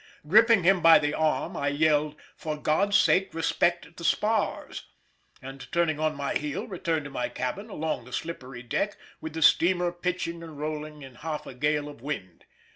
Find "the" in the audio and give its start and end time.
0.97-1.13, 3.97-4.03, 8.05-8.11, 9.33-9.43